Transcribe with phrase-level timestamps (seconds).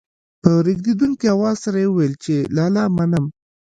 [0.41, 3.25] په رېږېدونکي اواز سره يې وويل چې لالا منم.